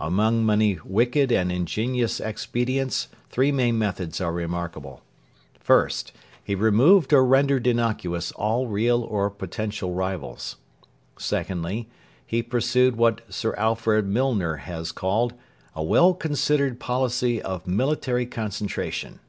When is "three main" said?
3.30-3.78